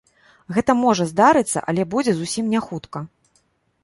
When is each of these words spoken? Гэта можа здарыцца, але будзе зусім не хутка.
Гэта 0.55 0.73
можа 0.85 1.05
здарыцца, 1.11 1.63
але 1.73 1.85
будзе 1.91 2.15
зусім 2.21 2.47
не 2.55 2.59
хутка. 2.69 3.03